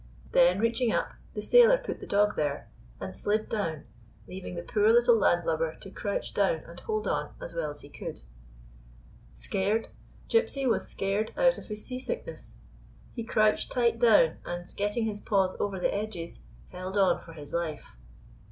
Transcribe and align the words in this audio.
Then, 0.31 0.57
reaching 0.59 0.91
up, 0.91 1.13
the 1.35 1.43
sailor 1.43 1.77
put 1.77 1.99
the 1.99 2.07
dog 2.07 2.35
there 2.35 2.67
and 2.99 3.13
slid 3.13 3.47
down, 3.49 3.85
leaving 4.27 4.55
the 4.55 4.63
poor 4.63 4.91
little 4.91 5.15
landlubber 5.15 5.75
to 5.75 5.91
crouch 5.91 6.33
down 6.33 6.63
and 6.65 6.79
hold 6.79 7.07
on 7.07 7.35
as 7.39 7.53
well 7.53 7.69
as 7.69 7.81
he 7.81 7.89
could. 7.89 8.23
140 9.33 9.33
GYPSY'S 9.35 9.37
VOYAGE 9.37 9.37
Scared 9.37 9.87
?* 9.37 9.87
Gypsy 10.27 10.67
was 10.67 10.87
scared 10.87 11.33
out 11.37 11.59
of 11.59 11.67
his 11.67 11.85
sea 11.85 11.99
sickness. 11.99 12.57
He 13.13 13.23
crouched 13.23 13.71
tight 13.71 13.99
down, 13.99 14.37
and, 14.43 14.65
getting 14.75 15.05
his 15.05 15.21
paws 15.21 15.55
over 15.59 15.79
the 15.79 15.93
edges, 15.93 16.39
held 16.69 16.97
on 16.97 17.19
for 17.19 17.33
his 17.33 17.53
life. 17.53 17.95